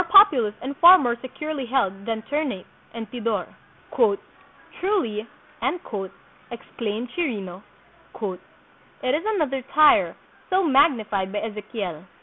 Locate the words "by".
11.31-11.39